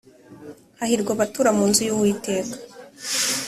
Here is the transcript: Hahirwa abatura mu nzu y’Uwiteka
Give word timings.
Hahirwa 0.79 1.11
abatura 1.15 1.49
mu 1.57 1.63
nzu 1.69 1.81
y’Uwiteka 1.87 2.55